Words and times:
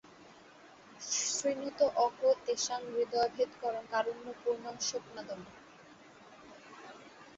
শৃণুত 1.01 1.79
অহো 1.97 2.29
তেষাং 2.45 2.81
হৃদয়ভেদকরং 2.93 3.83
কারুণ্যপূর্ণং 3.91 4.75
শোকনাদম্। 4.89 5.43